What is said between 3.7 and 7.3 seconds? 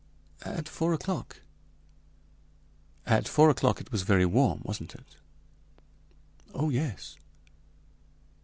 it was very warm, wasn't it?" "Oh, yes!"